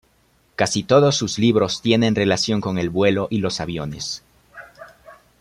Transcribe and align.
Casi 0.55 0.81
todos 0.81 1.15
sus 1.15 1.37
libros 1.37 1.83
tienen 1.83 2.15
relación 2.15 2.59
con 2.59 2.79
el 2.79 2.89
vuelo 2.89 3.27
y 3.29 3.37
los 3.37 3.59
aviones. 3.61 4.23